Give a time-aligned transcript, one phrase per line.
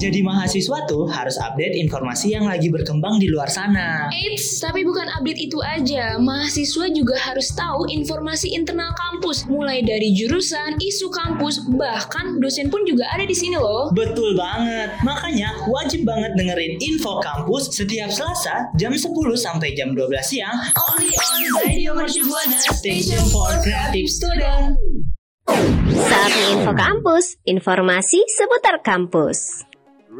[0.00, 4.08] Jadi mahasiswa tuh harus update informasi yang lagi berkembang di luar sana.
[4.08, 6.16] Eits, tapi bukan update itu aja.
[6.16, 12.80] Mahasiswa juga harus tahu informasi internal kampus, mulai dari jurusan, isu kampus, bahkan dosen pun
[12.88, 13.92] juga ada di sini loh.
[13.92, 14.96] Betul banget.
[15.04, 19.04] Makanya wajib banget dengerin info kampus setiap Selasa jam 10
[19.36, 20.56] sampai jam 12 siang
[20.88, 24.80] only on Radio Mercu Buana Station for Creative Student.
[25.92, 29.69] Saatnya info kampus, informasi seputar kampus.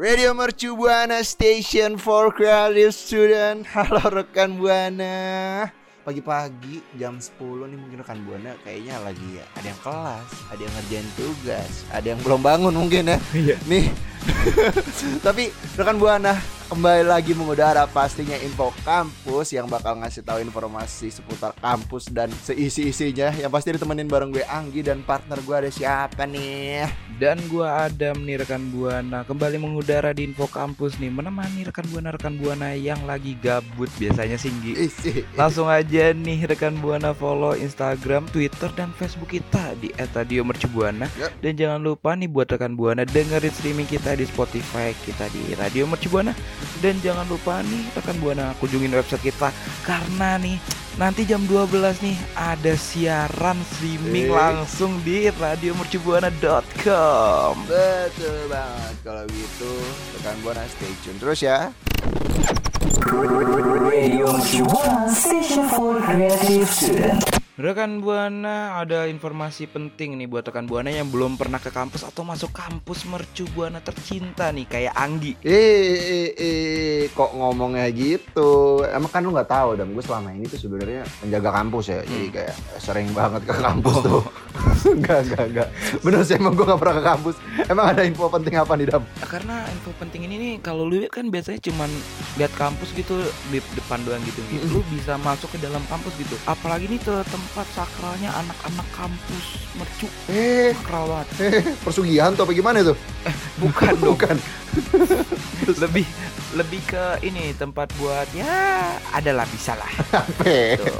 [0.01, 3.69] Radio Mercu Buana Station for Creative Student.
[3.69, 5.69] Halo rekan Buana.
[6.01, 7.37] Pagi-pagi jam 10
[7.69, 8.57] nih mungkin rekan Buana.
[8.65, 13.13] Kayaknya lagi ya Ada yang kelas, ada yang ngerjain tugas Ada yang belum bangun mungkin
[13.13, 13.21] ya.
[13.69, 13.93] Nih
[15.25, 16.35] Tapi rekan Buana
[16.71, 23.35] kembali lagi mengudara pastinya info kampus yang bakal ngasih tahu informasi seputar kampus dan seisi-isinya
[23.35, 26.87] yang pasti ditemenin bareng gue Anggi dan partner gue ada siapa nih
[27.21, 32.09] Dan gua Adam nih rekan Buana Kembali mengudara di info kampus nih Menemani rekan Buana
[32.17, 34.73] rekan Buana yang lagi gabut Biasanya singgi.
[35.37, 41.05] Langsung aja nih rekan Buana follow Instagram, Twitter, dan Facebook kita di @radiomercubuana.
[41.13, 41.29] Yap.
[41.45, 45.85] Dan jangan lupa nih buat rekan Buana dengerin streaming kita di Spotify kita di Radio
[45.85, 46.33] Mercubuana.
[46.79, 49.51] Dan jangan lupa nih rekan Buana kunjungin website kita
[49.81, 50.57] karena nih
[50.95, 54.31] nanti jam 12 nih ada siaran streaming Eh.
[54.31, 57.53] langsung di radiomercubuana.com.
[57.65, 59.71] Betul banget kalau gitu
[60.15, 61.71] rekan buana stay tune terus ya.
[63.11, 67.40] Radio Mercu Buana Station for Creative Student.
[67.59, 72.23] Rekan Buana ada informasi penting nih buat rekan Buana yang belum pernah ke kampus atau
[72.23, 75.35] masuk kampus Mercu Buana tercinta nih kayak Anggi.
[75.43, 78.81] Eh, eh, eh, kok ngomongnya gitu?
[78.87, 82.23] Emang kan lu nggak tahu dan gue selama ini tuh sebenarnya menjaga kampus ya, jadi
[82.23, 82.33] Hmm.
[82.33, 84.23] kayak sering banget ke kampus tuh.
[84.91, 85.67] Enggak, enggak, enggak.
[85.99, 87.35] Bener sih emang gue gak pernah ke kampus.
[87.65, 89.03] Emang ada info penting apa nih Dam?
[89.21, 91.89] Karena info penting ini nih kalau lu kan biasanya cuman
[92.35, 94.65] lihat kampus gitu di depan doang gitu, gitu.
[94.67, 96.33] Lu bisa masuk ke dalam kampus gitu.
[96.43, 100.07] Apalagi nih ke tempat sakralnya anak-anak kampus Mercu.
[100.27, 101.27] Eh, Sakral banget.
[101.39, 102.97] eh, persugihan tuh apa gimana tuh?
[103.57, 104.17] Bukan dong.
[104.17, 104.35] Bukan.
[105.83, 106.05] lebih
[106.51, 108.47] lebih ke ini tempat buat ya
[109.11, 109.91] adalah bisa lah.
[110.79, 110.99] Tuh.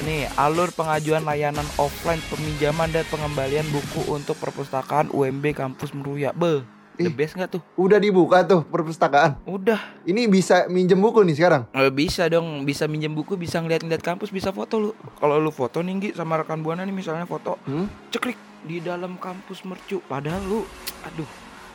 [0.00, 6.32] Nih, alur pengajuan layanan offline peminjaman dan pengembalian buku untuk perpustakaan UMB Kampus Meruya.
[6.32, 6.64] Be,
[6.96, 7.12] the Ih.
[7.12, 7.62] best nggak tuh?
[7.76, 9.36] Udah dibuka tuh perpustakaan.
[9.44, 11.62] Udah, Ini bisa minjem buku nih sekarang.
[11.72, 14.90] Eh, bisa dong, bisa minjem buku, bisa ngeliat-ngeliat kampus, bisa foto lu.
[15.16, 17.84] Kalau lu foto nih sama rekan buana nih misalnya foto, Hmm?
[18.08, 20.00] ceklik di dalam kampus mercu.
[20.00, 20.64] Padahal lu,
[21.04, 21.28] aduh,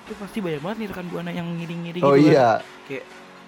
[0.06, 2.04] itu pasti banyak banget nih rekan buana yang ngiring-ngiring.
[2.06, 2.30] Oh gitu kan.
[2.30, 2.50] iya.
[2.86, 3.04] Kayak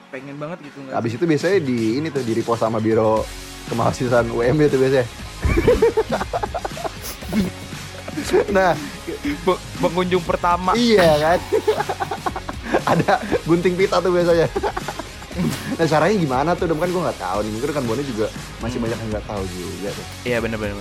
[0.10, 0.94] pengen banget gitu nggak?
[0.98, 3.22] Habis itu biasanya di ini tuh di repost sama biro
[3.70, 5.06] kemahasiswaan UMB tuh biasanya.
[8.58, 8.74] nah,
[9.46, 10.74] Pe- pengunjung pertama.
[10.74, 11.40] iya kan.
[12.98, 14.50] Ada gunting pita tuh biasanya.
[15.78, 16.66] nah caranya gimana tuh?
[16.66, 17.52] Dom kan gue nggak tahu nih.
[17.54, 18.28] Mungkin kan Bone juga
[18.60, 18.86] masih Hmm.
[18.90, 20.06] banyak yang nggak tahu juga tuh.
[20.24, 20.78] Iya bener-bener.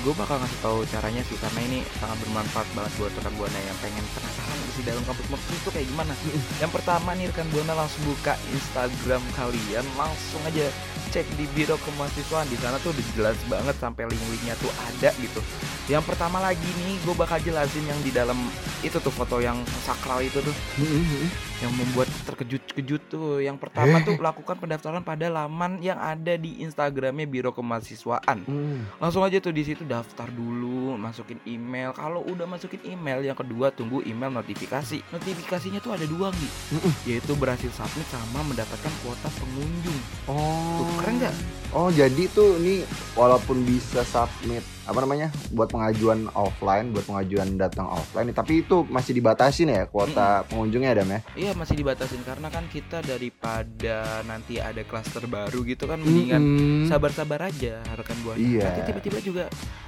[0.00, 3.76] gue bakal ngasih tahu caranya sih karena ini sangat bermanfaat banget buat rekan buana yang
[3.84, 6.12] pengen penasaran isi dalam kampus mercu itu kayak gimana.
[6.56, 10.72] yang pertama nih rekan buana langsung buka Instagram kalian, langsung aja
[11.10, 15.40] cek di biro kemahasiswaan di sana tuh udah jelas banget sampai link-linknya tuh ada gitu.
[15.90, 18.38] Yang pertama lagi nih gue bakal jelasin yang di dalam
[18.80, 20.54] itu tuh foto yang sakral itu tuh
[21.60, 23.38] yang membuat terkejut-kejut tuh.
[23.38, 28.44] Yang pertama tuh lakukan pendaftaran pada laman yang ada di Instagramnya Biro Kemahasiswaan.
[28.44, 28.84] Hmm.
[28.96, 31.92] Langsung aja tuh di situ daftar dulu, masukin email.
[31.92, 35.04] Kalau udah masukin email, yang kedua tunggu email notifikasi.
[35.12, 36.52] Notifikasinya tuh ada dua nih,
[37.06, 39.98] yaitu berhasil submit sama mendapatkan kuota pengunjung.
[40.24, 40.96] Tuh Oh.
[40.98, 41.34] keren nggak?
[41.70, 42.82] Oh jadi tuh ini
[43.14, 49.14] walaupun bisa submit apa namanya buat pengajuan offline, buat pengajuan datang offline, tapi itu masih
[49.14, 51.20] dibatasin ya kuota pengunjungnya Adam ya?
[51.38, 56.90] Iya masih dibatasin karena kan kita daripada nanti ada klaster baru gitu kan mendingan Mm-mm.
[56.90, 58.42] sabar-sabar aja rekan buana.
[58.42, 58.66] Iya.
[58.66, 59.44] Nanti tiba-tiba juga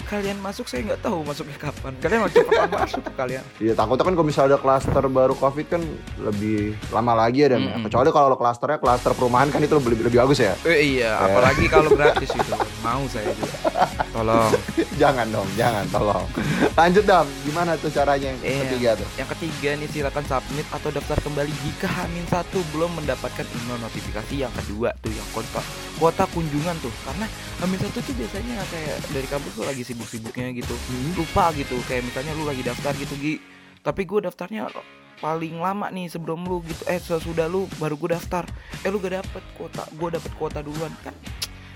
[0.06, 1.92] kalian masuk saya nggak tahu masuknya kapan.
[1.98, 3.44] Kalian mau cepetan masuk tuh kalian.
[3.62, 5.82] Iya takutnya kan kalau misalnya ada klaster baru covid kan
[6.18, 7.82] lebih lama lagi ya Dan Mm-mm.
[7.90, 10.54] Kecuali kalau klasternya klaster perumahan kan itu lebih lebih bagus ya.
[10.62, 12.54] Eh, iya, apalagi kalau gratis itu.
[12.82, 13.54] Mau saya juga.
[14.14, 14.50] Tolong.
[14.98, 16.26] jangan dong, jangan tolong.
[16.74, 18.60] Lanjut dong, gimana tuh caranya yang Iya.
[18.66, 19.08] ketiga tuh?
[19.16, 24.34] Yang ketiga nih silakan submit atau daftar kembali jika Hamin satu belum mendapatkan email notifikasi
[24.36, 25.62] yang kedua tuh yang kuota
[25.96, 27.26] kuota kunjungan tuh karena
[27.58, 30.74] Hamin satu tuh biasanya kayak dari kampus tuh lagi sibuk-sibuknya gitu
[31.14, 33.34] lupa gitu kayak misalnya lu lagi daftar gitu Gi
[33.80, 34.66] tapi gue daftarnya
[35.18, 38.42] paling lama nih sebelum lu gitu eh sesudah lu baru gue daftar
[38.82, 41.14] eh lu gak dapet kuota gue dapet kuota duluan kan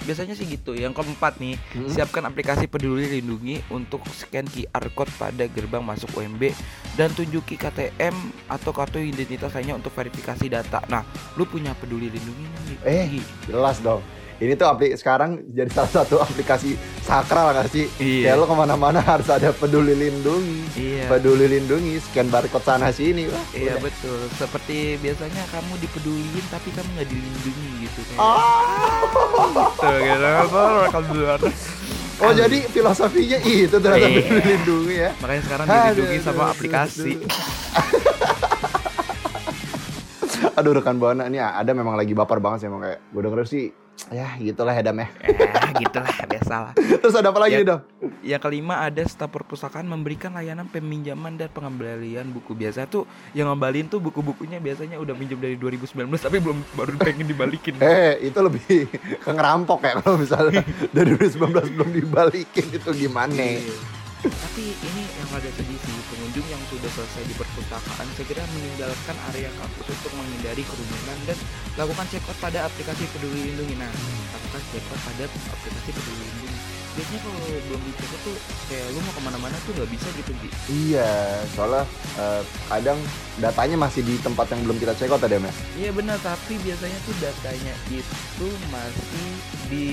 [0.06, 0.72] biasanya sih gitu.
[0.72, 1.90] Yang keempat nih, Hmm?
[1.90, 6.54] siapkan aplikasi Peduli Lindungi untuk scan QR code pada gerbang masuk UMB
[6.94, 8.14] dan tunjuki KTM
[8.46, 10.80] atau kartu identitas lainnya untuk verifikasi data.
[10.86, 11.02] Nah,
[11.34, 12.76] lu punya Peduli Lindungi Gi?
[12.82, 13.06] Eh.
[13.44, 14.00] Jelas dong.
[14.36, 17.88] Ini tuh apli sekarang jadi salah satu aplikasi sakral gak sih?
[17.96, 18.36] Iya.
[18.36, 20.60] Kayak lo ke mana-mana harus ada peduli lindungi.
[20.76, 21.08] Iya.
[21.08, 23.32] Peduli lindungi, scan barcode sana sini.
[23.32, 23.88] Wah, Iya udah.
[23.88, 24.20] betul.
[24.36, 28.20] Seperti biasanya kamu dipeduliin tapi kamu nggak dilindungi gitu kayak.
[29.80, 30.26] Tuh, gitu.
[30.28, 31.40] Apa duluan.
[32.16, 34.20] Oh jadi filosofinya itu ternyata Iya.
[34.24, 35.10] peduli lindungi ya.
[35.20, 37.12] Makanya sekarang Aduh, dilindungi sama aduh, aplikasi.
[40.56, 43.64] Aduh rekan buana ini ada memang lagi baper banget sih emang kayak gue denger sih
[44.06, 45.08] ya gitulah ya Dam ya.
[45.20, 45.34] eh,
[45.78, 46.72] gitulah biasalah.
[47.00, 47.58] Terus ada apa lagi Ya.
[47.58, 47.80] nih Dam?
[48.20, 53.02] Yang kelima ada staf perpustakaan memberikan layanan peminjaman dan pengembalian buku biasa tuh
[53.32, 57.74] yang ngembalin tuh buku-bukunya biasanya udah minjem dari 2019 tapi belum baru pengen dibalikin.
[57.82, 58.86] Eh itu lebih
[59.24, 60.60] ke ngerampok ya kalau misalnya
[60.90, 63.34] dari 2019 belum dibalikin itu gimana?
[64.24, 69.52] Tapi ini yang agak sedih sih pengunjung yang sudah selesai di perpustakaan segera meninggalkan area
[69.60, 71.38] kampus untuk menghindari kerumunan dan
[71.76, 73.76] lakukan check out pada aplikasi Peduli Lindungi.
[73.76, 73.92] Nah,
[74.32, 76.55] lakukan check out pada aplikasi Peduli Lindungi.
[76.96, 78.36] Biasanya kalau belum di check out tuh
[78.72, 80.48] kayak lu mau ke mana-mana tuh nggak bisa gitu Gi.
[80.72, 81.12] Iya,
[81.52, 81.84] soalnya
[82.16, 82.98] eh, kadang
[83.36, 85.52] datanya masih di tempat yang belum kita check out tadi ya.
[85.76, 89.28] Iya benar, tapi biasanya tuh datanya itu masih
[89.68, 89.88] di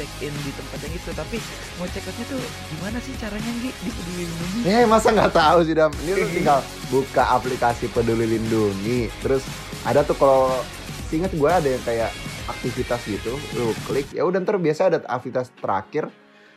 [0.00, 1.10] check in di tempat yang itu.
[1.12, 1.36] Tapi
[1.76, 2.40] mau check outnya tuh
[2.72, 4.60] gimana sih caranya Gi di Peduli Lindungi?
[4.64, 5.92] Eh masa nggak tahu sih Dam?
[6.00, 9.44] Ini lu tinggal buka aplikasi Peduli Lindungi, terus
[9.84, 10.64] ada tuh kalau
[11.12, 12.10] ingat gue ada yang kayak
[12.46, 16.10] aktivitas gitu, lu klik ya udah ntar biasa ada aktivitas terakhir,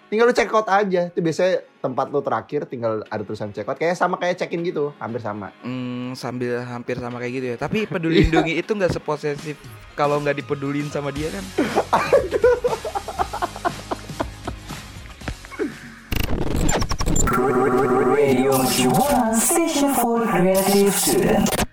[0.09, 1.09] tinggal lu check out aja.
[1.13, 4.65] Itu biasanya tempat lu terakhir tinggal ada tulisan check out, kayak sama kayak check in
[4.65, 5.53] gitu, hampir sama.
[5.61, 7.57] Hmm, sambil hampir sama kayak gitu ya.
[7.57, 9.57] Tapi peduli lindungi itu nggak seposesif
[9.93, 11.45] kalau nggak dipedulin sama dia kan.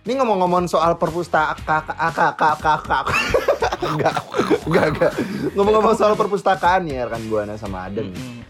[0.07, 1.83] Ini ngomong-ngomong soal perpustakaan,
[3.83, 4.15] enggak,
[4.67, 5.13] enggak, enggak.
[5.57, 8.13] Ngomong-ngomong soal perpustakaan ya rekan Buana sama Aden.
[8.13, 8.45] Mm-mm.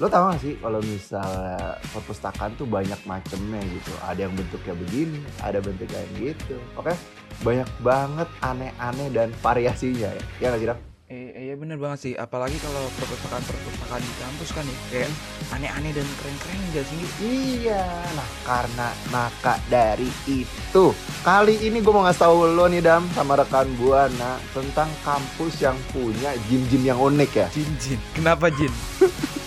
[0.00, 3.92] Lo tau gak sih kalau misalnya perpustakaan tuh banyak macemnya gitu.
[4.00, 6.56] Ada yang bentuknya begini, ada bentuknya yang gitu.
[6.80, 6.96] Oke,
[7.44, 10.22] banyak banget aneh-aneh dan variasinya ya.
[10.40, 10.89] Ya nggak sih, Dam?
[11.10, 12.12] Eh, eh, iya bener banget sih.
[12.14, 15.10] Apalagi kalau perpustakaan perpustakaan di kampus kan ya kayak
[15.50, 17.02] aneh-aneh dan keren-keren gak sih?
[17.18, 17.82] Iya,
[18.14, 20.94] nah karena maka dari itu
[21.26, 25.74] kali ini gue mau ngasih tahu lo nih Dam sama rekan Buana tentang kampus yang
[25.90, 27.46] punya gym-gym yang unik ya.
[27.50, 28.00] Jin Jin.
[28.14, 28.70] Kenapa Jin?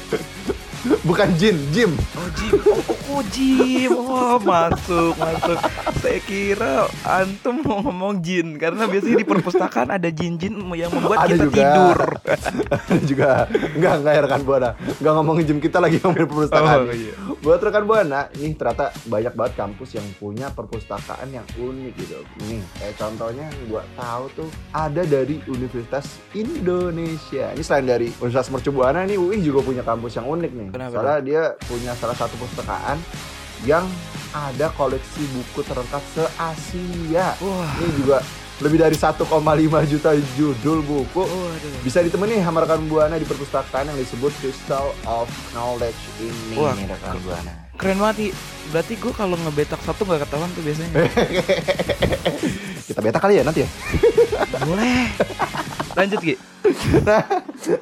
[1.08, 1.96] Bukan gym, gym.
[2.20, 2.52] Oh Jin.
[2.60, 2.84] Oh,
[3.14, 3.92] oh, Jin.
[3.94, 5.58] Oh masuk masuk.
[6.02, 11.36] Saya kira antum mau ngomong Jin karena biasanya di perpustakaan ada Jin-Jin yang membuat Ada
[11.36, 11.56] kita juga.
[11.62, 12.00] tidur.
[12.74, 13.30] Ada juga
[13.78, 14.70] enggak enggak ya rekan Buana.
[15.00, 16.80] Enggak ngomongin gym kita lagi ngomongin perpustakaan.
[16.90, 17.14] Oh, iya.
[17.44, 22.20] Buat rekan Buana, nih ternyata banyak banget kampus yang punya perpustakaan yang unik gitu.
[22.48, 27.52] Nih, kayak contohnya yang gua tahu tuh ada dari Universitas Indonesia.
[27.54, 30.68] Ini selain dari Universitas Mercu Buana nih UI juga punya kampus yang unik nih.
[30.74, 32.98] Kenapa Soalnya dia punya salah satu perpustakaan
[33.64, 33.86] yang
[34.34, 37.38] ada koleksi buku terlengkap se-Asia.
[37.38, 37.72] Wah.
[37.80, 38.18] Ini juga
[38.62, 39.20] lebih dari 1,5
[39.90, 41.82] juta judul buku Waduh.
[41.82, 46.86] bisa ditemani sama rekan buana di perpustakaan yang disebut Crystal of Knowledge ini Wah, nih
[46.88, 47.54] rekan buana.
[47.74, 48.32] Keren banget.
[48.70, 50.94] Berarti gue kalau ngebetak satu nggak ketahuan tuh biasanya.
[52.88, 53.70] Kita beta kali ya nanti ya.
[54.64, 55.10] Boleh.
[55.98, 56.36] Lanjut Gi.
[57.04, 57.22] Nah,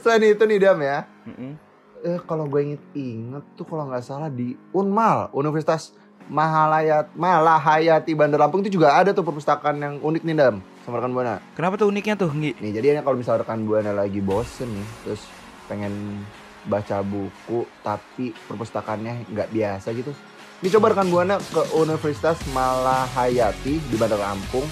[0.02, 1.06] selain itu nih Dam ya.
[1.30, 1.71] Mm-mm.
[2.02, 5.94] Eh, kalau gue inget-inget tuh kalau nggak salah di Unmal, Universitas
[6.26, 11.14] Mahalayat Malahayati Bandar Lampung itu juga ada tuh perpustakaan yang unik nih Dam sama rekan
[11.14, 11.38] buana.
[11.54, 12.58] Kenapa tuh uniknya tuh Gi?
[12.58, 15.22] Nih jadi ini kalau misalnya rekan buana lagi bosen nih, terus
[15.70, 16.26] pengen
[16.66, 20.10] baca buku tapi perpustakaannya nggak biasa gitu.
[20.66, 24.66] Ini coba rekan buana ke Universitas Malahayati di Bandar Lampung.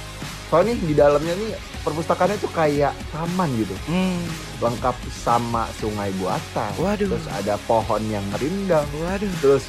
[0.49, 4.19] Soalnya nih di dalamnya nih perpustakaannya tuh kayak taman gitu, Hmm.
[4.59, 6.71] lengkap sama sungai buatan.
[6.75, 7.07] Waduh.
[7.09, 8.85] Terus ada pohon yang rindang.
[8.97, 9.31] Waduh.
[9.39, 9.63] Terus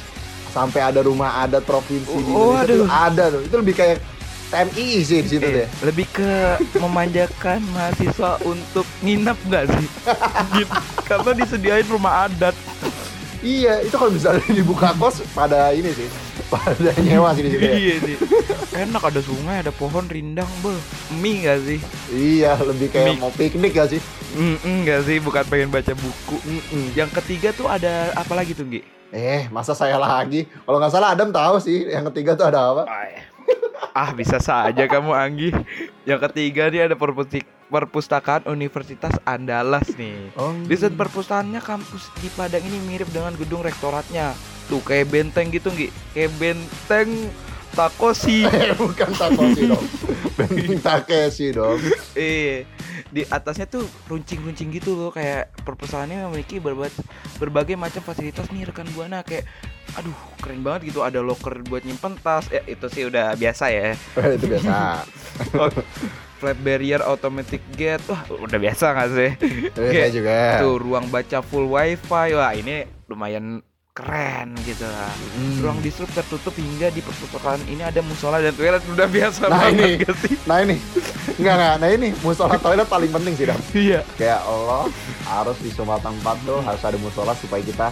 [0.49, 3.05] sampai ada rumah adat provinsi di Oh, Indonesia tuh waduh.
[3.07, 3.41] ada tuh.
[3.41, 3.97] Itu lebih kayak
[4.51, 5.67] TMI sih di situ Eh, deh.
[5.81, 6.31] lebih ke
[6.75, 9.87] memanjakan mahasiswa untuk nginep nggak sih?
[10.59, 10.75] Gitu.
[11.01, 12.51] Karena disediain rumah adat.
[13.39, 16.05] Iya, itu kalau misalnya dibuka kos pada ini sih,
[16.51, 17.63] pada nyewa sih di situ.
[17.63, 17.73] Ya.
[17.79, 18.15] iya sih.
[18.75, 20.79] Enak ada sungai, ada pohon rindang, beh.
[21.19, 21.79] Mie nggak sih?
[22.11, 23.19] Iya, lebih kayak Mik.
[23.23, 24.01] mau piknik gak sih?
[24.31, 26.37] Mm nggak sih, bukan pengen baca buku.
[26.43, 26.95] Mm-mm.
[26.95, 28.83] Yang ketiga tuh ada apa lagi tuh, Gi?
[29.11, 30.47] Eh, masa saya lagi?
[30.47, 32.83] Kalau nggak salah Adam tahu sih, yang ketiga tuh ada apa?
[33.91, 35.51] Ah, bisa saja kamu Anggi.
[36.07, 40.31] Yang ketiga nih ada perpustik perpustakaan Universitas Andalas nih.
[40.39, 40.55] Oh.
[40.67, 44.31] Desain perpustakaannya kampus di Padang ini mirip dengan gedung rektoratnya.
[44.65, 45.87] Tuh kayak benteng gitu Gi.
[46.11, 47.09] Kayak benteng
[47.71, 48.43] Takoshi.
[48.51, 49.85] Eh, bukan Takoshi dong.
[50.37, 51.79] Benteng Takeshi dong.
[52.13, 52.67] eh
[53.07, 56.95] di atasnya tuh runcing-runcing gitu loh kayak perpustakaannya memiliki berbagai
[57.37, 59.43] berbagai macam fasilitas nih rekan buana kayak
[59.93, 63.99] aduh keren banget gitu ada locker buat nyimpen tas ya itu sih udah biasa ya
[64.39, 65.03] Itu biasa.
[65.53, 65.67] Oh,
[66.39, 69.31] flat barrier automatic gate wah udah biasa nggak sih
[69.67, 70.37] Itu biasa juga.
[70.57, 73.59] tuh ruang baca full wifi wah ini lumayan
[73.91, 75.59] keren gitu lah Hmm.
[75.59, 79.75] ruang distrik tertutup hingga di perpustakaan ini ada musola dan toilet udah biasa Nah, banget
[79.75, 79.91] ini.
[79.99, 80.75] gak sih Nah ini,
[81.35, 81.75] enggak enggak.
[81.75, 83.59] Nah ini musola toilet paling penting sih dong.
[83.75, 84.87] iya Kayak Allah
[85.25, 87.87] harus di semua tempat tuh harus ada musola supaya kita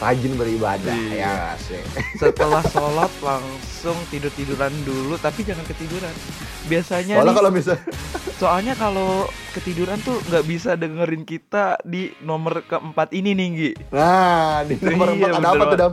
[0.00, 0.96] rajin beribadah.
[0.96, 1.20] Iya.
[1.20, 1.80] Ya sih.
[2.20, 6.12] setelah sholat langsung tidur tiduran dulu tapi jangan ketiduran
[6.66, 7.72] biasanya Soalnya nih, kalau bisa
[8.40, 9.10] soalnya kalau
[9.50, 15.12] ketiduran tuh nggak bisa dengerin kita di nomor keempat ini nih Gi Nah, di nomor
[15.12, 15.92] Iya, 4 ada apa tuh, Dam?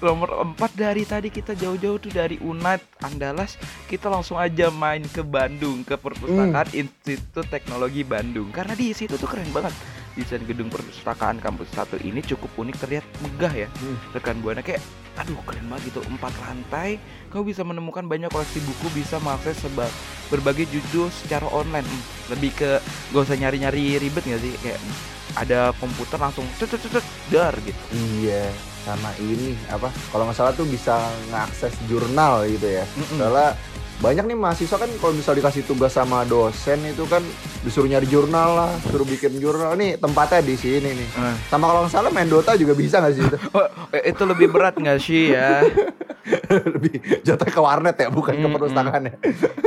[0.00, 5.22] nomor empat dari tadi kita jauh-jauh tuh dari Unat Andalas kita langsung aja main ke
[5.22, 6.80] Bandung ke perpustakaan Hmm.
[6.80, 9.74] Institut Teknologi Bandung karena di situ tuh keren banget
[10.14, 13.98] desain gedung perpustakaan kampus satu ini cukup unik terlihat megah ya Hmm.
[14.10, 14.78] rekan buana kayak
[15.14, 19.90] aduh keren banget gitu empat lantai kau bisa menemukan banyak koleksi buku bisa mengakses seba-
[20.26, 22.70] berbagai judul secara online Hmm, lebih ke
[23.10, 24.80] gak usah nyari-nyari ribet nggak sih kayak
[25.34, 26.94] ada komputer langsung cet cet
[27.26, 27.82] dar gitu
[28.20, 28.46] Iya,
[28.82, 29.90] sama ini apa?
[30.08, 30.94] Kalau nggak salah tuh bisa
[31.26, 32.84] ngakses jurnal gitu ya.
[32.94, 33.18] Mm-mm.
[33.18, 33.50] Soalnya
[34.02, 37.22] banyak nih mahasiswa kan kalau misal dikasih tugas sama dosen itu kan
[37.62, 39.78] disuruh nyari jurnal lah, suruh bikin jurnal.
[39.78, 41.08] Nih tempatnya di sini nih.
[41.14, 41.36] Eh.
[41.46, 43.38] Sama kalau nggak salah main Dota juga bisa nggak sih itu?
[43.54, 43.62] Oh,
[43.94, 45.62] eh, itu lebih berat nggak sih ya?
[46.74, 48.56] Lebih jatuh ke warnet ya, bukan ke Mm-mm.
[48.56, 49.14] perpustakaan ya.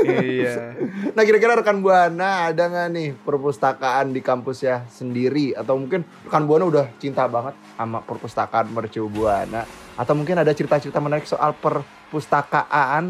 [0.10, 0.54] iya.
[1.16, 6.50] Nah kira-kira rekan buana ada nggak nih perpustakaan di kampus ya sendiri atau mungkin rekan
[6.50, 11.97] buana udah cinta banget sama perpustakaan Mercu Buana atau mungkin ada cerita-cerita menarik soal perpustakaan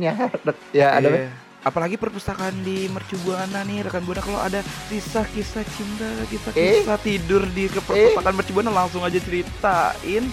[0.01, 0.13] ya
[0.86, 1.30] ya ada Iya.
[1.66, 4.24] Apalagi perpustakaan di Mercu Buana nih rekan buana.
[4.24, 10.24] Kalau ada kisah-kisah cinta, kisah-kisah tidur di perpustakaan Mercu Buana langsung aja ceritain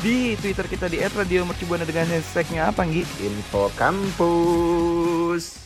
[0.00, 3.04] di Twitter kita di @radiomercubuana dengan hashtagnya apa Nggi?
[3.24, 5.60] info kampus.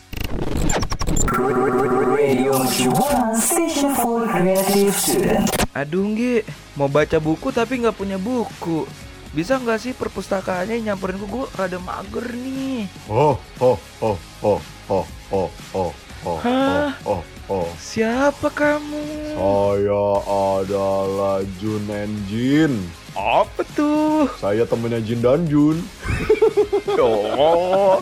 [5.75, 6.35] Aduh Nggi,
[6.75, 8.89] mau baca buku tapi nggak punya buku
[9.37, 12.88] bisa nggak sih perpustakaannya nyamperin gue, gue rada mager nih.
[13.05, 15.93] Oh, oh, oh, oh, oh, oh, oh,
[16.25, 17.69] oh, oh, oh, oh.
[17.76, 19.37] Siapa kamu?
[19.37, 20.09] Saya
[20.64, 21.85] adalah Jun
[22.33, 22.81] Jin.
[23.12, 24.25] Apa tuh?
[24.40, 25.85] Saya temennya Jin dan Jun.
[26.97, 28.00] oh.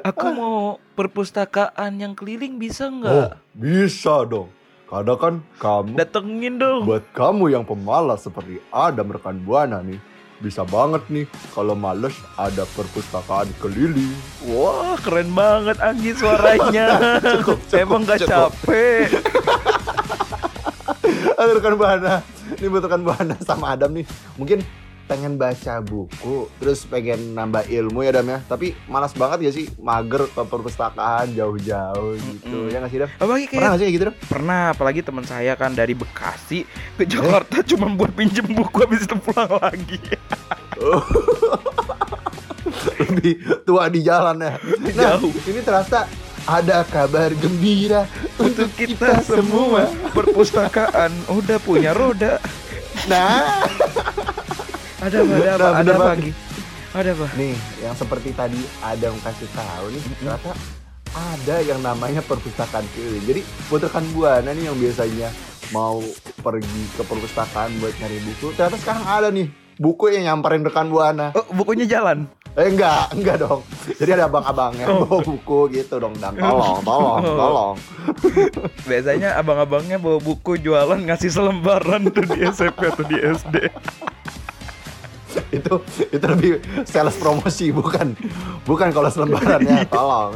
[0.00, 3.12] Aku mau perpustakaan yang keliling bisa nggak?
[3.12, 4.48] Oh, bisa dong.
[4.86, 6.86] Karena kan kamu Datengin dong.
[6.86, 9.98] buat kamu yang pemalas seperti Adam rekan Buana nih,
[10.38, 14.14] bisa banget nih kalau males ada perpustakaan keliling.
[14.46, 16.86] Wah, keren banget Anggi suaranya.
[17.42, 18.50] Cukup, cukup, Emang nggak cukup.
[18.54, 19.10] capek?
[21.36, 22.20] Rekan Buana,
[22.58, 24.60] ini buat rekan Buana sama Adam nih, mungkin
[25.06, 28.38] pengen baca buku, terus pengen nambah ilmu ya Adam ya.
[28.44, 32.58] Tapi malas banget ya sih, mager ke perpustakaan jauh-jauh gitu.
[32.66, 32.74] Mm-mm.
[32.74, 33.10] Ya nggak sih Adam?
[33.22, 34.16] Apalagi Pernah kayak nggak sih kayak gitu Adam?
[34.26, 36.66] pernah, apalagi teman saya kan dari Bekasi
[36.98, 39.98] ke Jakarta cuma buat pinjem buku habis itu pulang lagi.
[43.00, 44.58] Lebih tua di jalan ya.
[44.58, 45.32] Nah, Jauh.
[45.46, 46.10] ini terasa
[46.46, 48.06] ada kabar gembira
[48.38, 52.38] Untuk kita semua perpustakaan udah punya roda.
[53.10, 53.66] Nah,
[55.06, 55.32] Ada apa?
[55.32, 55.62] Ada apa?
[55.62, 56.30] Nah, Ada apa lagi?
[56.90, 57.26] Ada apa?
[57.36, 60.50] nih yang seperti tadi Adam kasih tahu nih ternyata
[61.12, 63.24] ada yang namanya perpustakaan keliling.
[63.24, 65.28] Jadi buat rekan buana nih yang biasanya
[65.70, 66.00] mau
[66.38, 69.46] pergi ke perpustakaan buat nyari buku, ternyata sekarang ada nih
[69.76, 71.32] buku yang nyamperin rekan buana.
[71.32, 72.24] Oh, bukunya jalan.
[72.52, 73.60] Eh enggak, enggak dong.
[73.92, 75.04] Jadi ada abang-abangnya Oh.
[75.04, 76.16] bawa buku gitu dong.
[76.16, 77.36] Dan tolong, tolong, Oh.
[77.36, 77.74] tolong.
[78.88, 83.56] Biasanya abang-abangnya bawa buku jualan ngasih selembaran tuh di SMP atau di SD.
[85.48, 85.72] Itu
[86.08, 86.50] itu lebih
[86.82, 88.12] sales promosi bukan
[88.62, 90.34] bukan kalau selembarannya tolong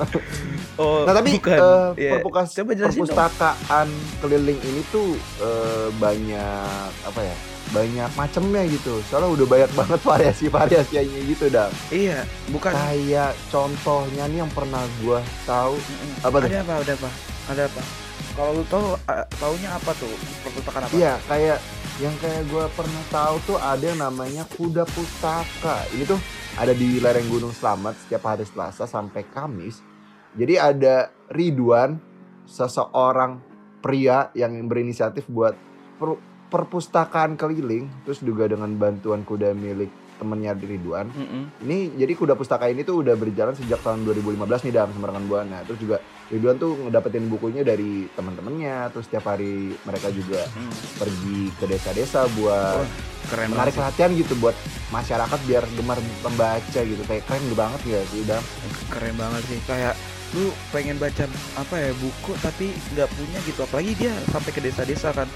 [0.74, 1.60] Oh, nah tapi bukan.
[1.60, 2.10] eh, Iya.
[2.16, 3.04] perpukas- Coba jelasin dong.
[3.04, 3.88] perpustakaan
[4.18, 6.72] keliling ini tuh eh, banyak
[7.04, 7.36] apa ya
[7.70, 12.72] banyak macamnya gitu soalnya udah banyak banget variasi variasinya gitu dah Iya, bukan.
[12.72, 15.76] kayak contohnya nih yang pernah gua tahu
[16.18, 16.48] apa tuh?
[16.48, 16.74] Ada apa?
[16.78, 17.10] Ada apa?
[17.46, 17.82] Ada apa?
[18.30, 20.12] Kalau lu tahu eh, taunya apa tuh?
[20.40, 20.92] Perpustakaan apa?
[20.92, 21.58] iya kayak
[22.00, 25.85] yang kayak gua pernah tahu tuh ada yang namanya kuda pustaka.
[25.92, 26.21] Ini tuh
[26.57, 29.85] ada di lereng Gunung Slamet setiap hari Selasa sampai Kamis.
[30.33, 32.00] Jadi ada Ridwan
[32.49, 33.38] seseorang
[33.85, 35.52] pria yang berinisiatif buat
[36.00, 41.42] per- perpustakaan keliling terus juga dengan bantuan kuda milik temennya Ridwan Mm-mm.
[41.60, 45.24] ini jadi kuda pustaka ini tuh udah berjalan sejak tahun 2015 nih dalam sama rekan
[45.24, 45.96] buana terus juga
[46.28, 50.72] Ridwan tuh ngedapetin bukunya dari teman-temannya terus setiap hari mereka juga Hmm.
[50.96, 52.84] pergi ke desa-desa buat
[53.26, 53.78] Keren menarik banget.
[53.78, 54.56] perhatian gitu buat
[54.90, 58.40] masyarakat biar gemar membaca gitu kayak keren banget ya sih udah.
[58.88, 59.58] Keren banget sih.
[59.64, 59.94] Kayak
[60.30, 65.10] lu pengen baca apa ya buku tapi nggak punya gitu apalagi dia sampai ke desa-desa
[65.10, 65.26] kan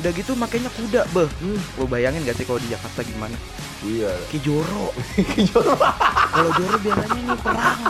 [0.00, 1.28] udah gitu makanya kuda beh.
[1.40, 1.60] Hmm.
[1.78, 3.36] lu bayangin gak sih kalau di Jakarta gimana?
[3.84, 4.10] Iya.
[4.32, 4.90] Ki Joro.
[6.34, 7.80] Kalau Joro biasanya nih perang.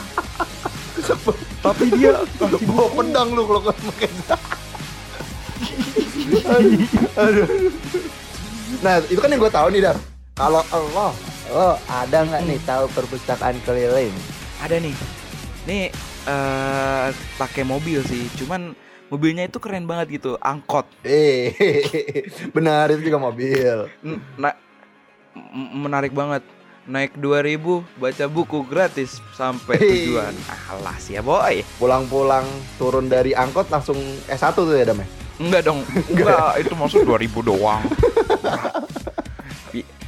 [1.64, 4.08] Tapi dia masih bawa pedang lu kalau pakai
[7.14, 7.46] aduh,
[8.80, 9.96] nah itu kan yang gue tahu nih dar.
[10.34, 11.12] Kalau Allah
[11.52, 14.10] Oh, ada nggak nih tahu perpustakaan keliling?
[14.58, 14.96] ada nih.
[15.68, 15.92] Nih
[16.24, 17.06] eh
[17.36, 18.24] pakai mobil sih.
[18.40, 18.72] Cuman
[19.14, 20.90] mobilnya itu keren banget gitu angkot.
[21.06, 21.54] Eh
[22.56, 23.86] benar itu juga mobil.
[24.34, 24.58] Na-
[25.70, 26.42] menarik banget.
[26.84, 30.34] Naik 2000 baca buku gratis sampai tujuan.
[30.68, 31.64] Alah sih ya boy.
[31.80, 32.44] Pulang-pulang
[32.76, 33.96] turun dari angkot langsung
[34.28, 35.08] S1 tuh ya Dam ya?
[35.34, 35.80] enggak dong.
[36.10, 36.60] Enggak.
[36.60, 37.82] Itu maksud 2000 doang.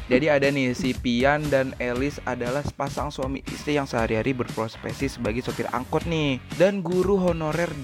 [0.07, 5.43] Jadi ada nih si Pian dan Elis adalah sepasang suami istri yang sehari-hari berprofesi sebagai
[5.43, 6.39] sopir angkot nih.
[6.55, 7.75] Dan guru honorer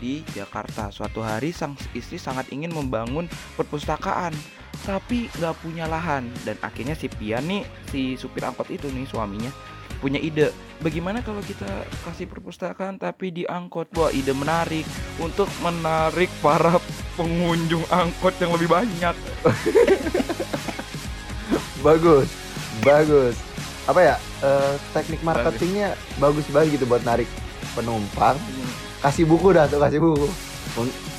[0.00, 0.88] di Jakarta.
[0.88, 4.32] Suatu hari sang istri sangat ingin membangun perpustakaan
[4.88, 6.26] tapi nggak punya lahan.
[6.42, 9.52] Dan akhirnya si Pian nih si supir angkot itu nih suaminya
[10.00, 10.48] punya ide.
[10.80, 11.68] Bagaimana kalau kita
[12.08, 13.92] kasih perpustakaan tapi di angkot?
[13.94, 14.88] Wah ide menarik
[15.20, 16.80] untuk menarik para
[17.20, 19.14] pengunjung angkot yang lebih banyak.
[21.84, 22.40] Bagus
[22.82, 23.36] bagus.
[23.88, 26.44] Apa ya eh, teknik marketingnya bagus.
[26.48, 27.28] banget gitu buat narik
[27.76, 28.36] penumpang
[29.00, 30.28] kasih buku dah tuh kasih buku.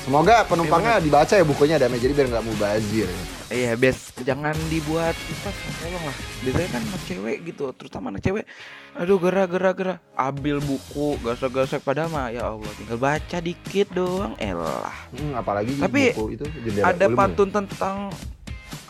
[0.02, 3.06] Semoga penumpangnya dibaca ya bukunya Dam ya, jadi biar nggak mubazir.
[3.52, 6.16] Iya bes jangan dibuat kita tolong lah.
[6.42, 8.44] Biasanya kan anak cewek gitu terutama anak cewek
[8.92, 13.88] aduh gerak gerak gerak ambil buku gasek gasek pada mah ya Allah tinggal baca dikit
[13.92, 14.34] doang.
[14.40, 14.94] Elah.
[15.12, 16.44] Hmm, apalagi Tapi buku itu
[16.80, 18.08] ada pantun tentang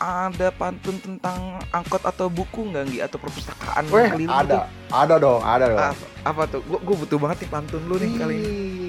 [0.01, 2.99] ada pantun tentang angkot atau buku nggak Nggi?
[3.05, 4.65] atau perpustakaan Weh, keliling ada.
[4.89, 5.75] Ada dong ada gitu?
[5.75, 5.81] dong.
[5.83, 6.61] Apa, apa tuh?
[6.65, 8.82] Gua, gua butuh banget nih pantun lu nih kali ini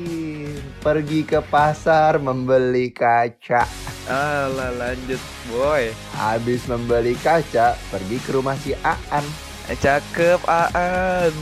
[0.84, 3.64] pergi ke pasar membeli kaca.
[4.04, 5.18] Alah lanjut
[5.48, 5.88] boy.
[6.20, 9.24] Habis membeli kaca pergi ke rumah si Aan.
[9.72, 11.32] Cakep Aan.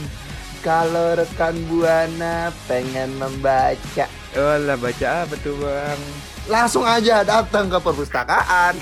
[0.63, 4.07] Kalau rekan buana pengen membaca.
[4.39, 5.99] Oh lah baca apa tuh bang?
[6.47, 8.73] langsung aja datang ke perpustakaan.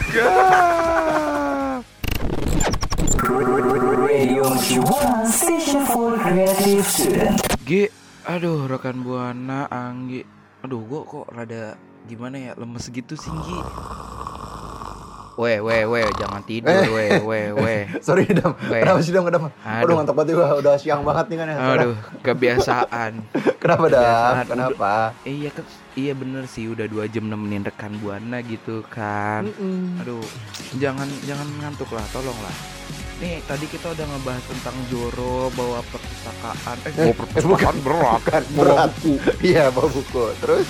[7.62, 7.71] G,
[8.26, 10.26] aduh rekan buana Anggi,
[10.62, 13.60] aduh gua kok rada gimana ya lemes gitu sih Gi.
[15.34, 16.86] Weh, weh, weh, jangan tidur, Eh.
[16.88, 17.82] weh, weh, weh.
[18.06, 18.84] sorry dam Weh.
[18.84, 21.56] kenapa sih dam kenapa aduh Aduh, ngantuk banget gua udah siang banget nih kan ya
[21.58, 23.12] aduh, kebiasaan.
[23.63, 24.91] kenapa dam kenapa
[25.24, 29.50] Eh, iya kan, iya bener sih udah dua jam nemenin rekan buana gitu kan.
[29.97, 30.21] Aduh,
[30.78, 32.56] jangan jangan ngantuk lah, tolong lah.
[33.22, 38.86] Nih tadi kita udah ngebahas tentang Joro bawa perpustakaan, eh, bawa perpustakaan berat, Bukan, bawa
[38.90, 39.14] buku.
[39.46, 40.24] iya bawa buku.
[40.42, 40.66] Terus?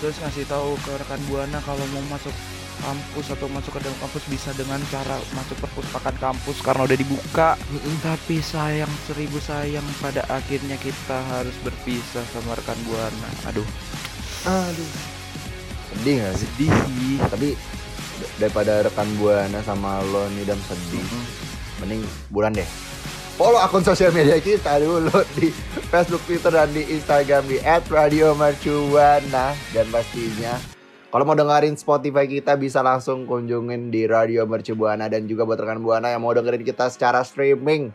[0.00, 2.32] Terus ngasih tahu ke rekan buana kalau mau masuk
[2.76, 7.48] kampus atau masuk ke dalam kampus bisa dengan cara masuk perpustakaan kampus karena udah dibuka.
[8.00, 13.28] Tapi sayang seribu sayang pada akhirnya kita harus berpisah sama rekan buana.
[13.48, 13.64] Aduh,
[14.44, 14.90] aduh.
[15.92, 16.48] Sedih gak sih?
[16.48, 17.16] Sedih sih.
[17.28, 17.48] tapi
[18.36, 21.06] daripada rekan buana sama lo nih dam sedih.
[21.82, 22.02] Mending
[22.32, 22.68] bulan deh.
[23.36, 25.52] Follow akun sosial media kita dulu di
[25.92, 29.52] Facebook, Twitter, dan di Instagram di @radiomercubuana.
[29.76, 30.56] Dan pastinya
[31.12, 35.84] kalau mau dengerin Spotify kita bisa langsung kunjungin di Radio Mercubuana dan juga buat rekan
[35.84, 37.92] buana yang mau dengerin kita secara streaming.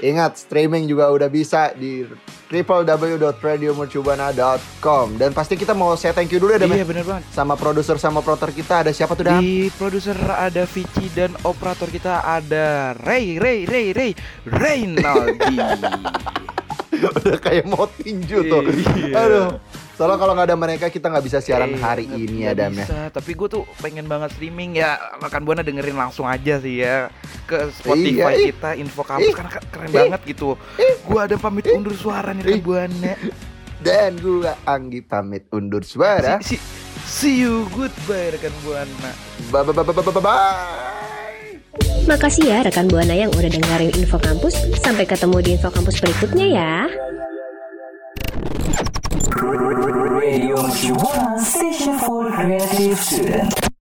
[0.00, 2.08] Ingat streaming juga udah bisa di
[2.50, 6.72] www.radiomercubuana.com dan pasti kita mau say thank you dulu ya ya?
[6.82, 7.28] Iya bener banget.
[7.30, 9.44] sama produser sama operator kita ada siapa tuh Dam?
[9.44, 14.16] Di produser ada Vici dan operator kita ada Ray Ray Ray Ray
[14.48, 15.60] Reynaldi.
[17.00, 18.60] udah kayak mau tinju tuh.
[18.66, 19.16] Iya.
[19.24, 19.48] Aduh.
[20.00, 23.12] Soalnya kalau nggak ada mereka kita nggak bisa siaran Eh, hari ini ya Dam ya.
[23.12, 24.96] Tapi gue tuh pengen banget streaming ya.
[25.20, 27.12] Rekan buana dengerin langsung aja sih ya
[27.44, 30.56] ke Spotify Iya, kita info kampus karena keren banget gitu.
[31.04, 33.12] Gue ada pamit undur suara nih rekan buana.
[33.76, 36.40] Dan gua Anggi pamit undur suara.
[36.40, 36.64] Si, si-
[37.02, 39.12] see you goodbye rekan buana.
[39.48, 41.00] Bye bye bye bye bye bye.
[42.00, 44.56] Makasih ya rekan Buana yang udah dengerin Info Kampus.
[44.80, 46.74] Sampai ketemu di Info Kampus berikutnya ya.
[49.42, 53.59] Radio Mercubuana Station for Creative Student.